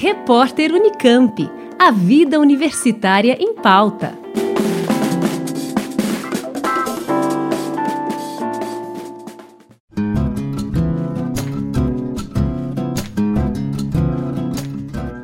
Repórter 0.00 0.72
Unicamp. 0.72 1.50
A 1.76 1.90
vida 1.90 2.38
universitária 2.38 3.36
em 3.40 3.52
pauta. 3.52 4.16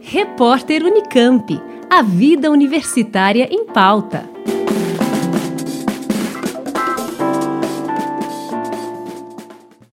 Repórter 0.00 0.84
Unicamp. 0.84 1.60
A 1.90 2.02
vida 2.02 2.52
universitária 2.52 3.48
em 3.50 3.66
pauta. 3.66 4.31